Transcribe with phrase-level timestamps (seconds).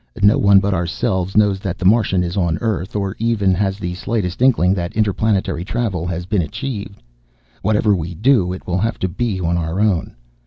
[0.23, 3.93] "No one but ourselves knows that the Martian is on Earth, or has even the
[3.93, 7.03] slightest inkling that interplanetary travel has been achieved.
[7.61, 10.15] Whatever we do, it will have to be on our own.